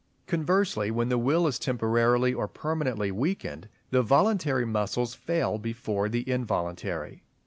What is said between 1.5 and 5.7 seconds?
temporarily or permanently weakened, the voluntary muscles fail